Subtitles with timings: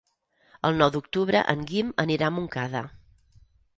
[0.69, 2.83] El nou d'octubre en Guim anirà a Montcada.